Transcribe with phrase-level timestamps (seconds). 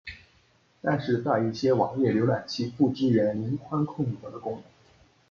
[0.81, 4.63] 但是在一些网页浏览器不支援零宽空格的功能。